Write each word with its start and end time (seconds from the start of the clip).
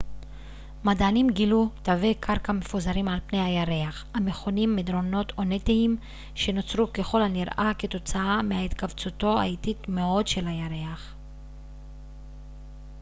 מדענים 0.83 1.29
גילו 1.29 1.69
תווי 1.83 2.13
קרקע 2.13 2.53
מפוזרים 2.53 3.07
על 3.07 3.19
פני 3.27 3.41
הירח 3.41 4.05
המכונים 4.13 4.75
מדרונות 4.75 5.31
אונתיים 5.37 5.97
שנוצרו 6.35 6.93
ככל 6.93 7.21
הנראה 7.21 7.71
כתוצאה 7.79 8.41
מהתכווצותו 8.41 9.39
האיטית 9.39 9.89
מאוד 9.89 10.27
של 10.27 10.47
הירח 10.47 11.15